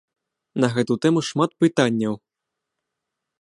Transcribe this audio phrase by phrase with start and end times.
[0.63, 2.15] На гэту тэму шмат пытанняў.